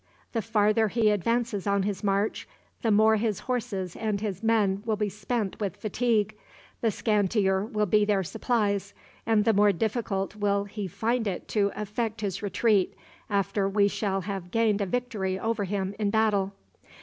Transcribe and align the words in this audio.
The 0.31 0.41
farther 0.41 0.87
he 0.87 1.11
advances 1.11 1.67
on 1.67 1.83
his 1.83 2.03
march, 2.03 2.47
the 2.81 2.89
more 2.89 3.17
his 3.17 3.41
horses 3.41 3.95
and 3.95 4.19
his 4.19 4.41
men 4.41 4.81
will 4.83 4.95
be 4.95 5.09
spent 5.09 5.59
with 5.59 5.75
fatigue, 5.77 6.33
the 6.81 6.89
scantier 6.89 7.63
will 7.63 7.85
be 7.85 8.03
their 8.03 8.23
supplies, 8.23 8.95
and 9.27 9.45
the 9.45 9.53
more 9.53 9.71
difficult 9.71 10.35
will 10.35 10.63
he 10.63 10.87
find 10.87 11.27
it 11.27 11.47
to 11.49 11.71
effect 11.75 12.21
his 12.21 12.41
retreat 12.41 12.95
after 13.29 13.69
we 13.69 13.87
shall 13.87 14.21
have 14.21 14.49
gained 14.49 14.81
a 14.81 14.87
victory 14.87 15.37
over 15.37 15.65
him 15.65 15.93
in 15.99 16.09
battle." 16.09 16.53